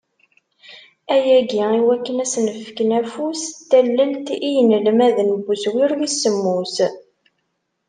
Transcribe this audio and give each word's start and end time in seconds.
Ayagi, 1.13 1.59
i 1.79 1.81
wakken 1.87 2.17
ad 2.23 2.23
asen-fken 2.27 2.89
afus 3.01 3.41
n 3.49 3.53
tallelt 3.69 4.25
i 4.47 4.49
yinelmaden 4.53 5.29
n 5.39 5.45
uswir 5.51 5.91
wis 5.99 6.15
semmus. 6.21 6.75